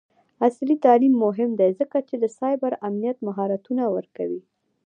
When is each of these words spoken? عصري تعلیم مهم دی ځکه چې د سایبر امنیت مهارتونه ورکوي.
عصري 0.45 0.75
تعلیم 0.85 1.13
مهم 1.25 1.51
دی 1.59 1.69
ځکه 1.79 1.97
چې 2.07 2.15
د 2.19 2.25
سایبر 2.37 2.73
امنیت 2.87 3.17
مهارتونه 3.27 3.83
ورکوي. 3.95 4.41